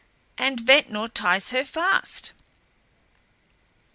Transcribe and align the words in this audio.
And 0.35 0.59
Ventnor 0.59 1.09
ties 1.09 1.51
her 1.51 1.63
fast." 1.63 2.31